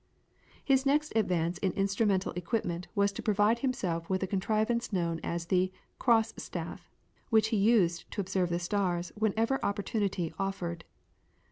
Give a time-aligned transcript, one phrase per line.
[0.65, 5.45] His next advance in instrumental equipment was to provide himself with the contrivance known as
[5.45, 6.89] the "cross staff,"
[7.29, 10.85] which he used to observe the stars whenever opportunity offered.